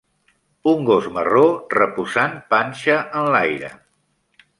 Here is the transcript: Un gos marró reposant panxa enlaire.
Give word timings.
Un 0.69 0.79
gos 0.85 1.09
marró 1.17 1.43
reposant 1.73 2.33
panxa 2.53 2.97
enlaire. 3.21 3.71